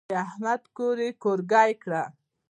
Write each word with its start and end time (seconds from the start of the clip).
د 0.09 0.11
احمد 0.25 0.61
کور 0.77 0.97
يې 1.05 1.09
کورګی 1.23 1.71
کړ. 1.83 1.91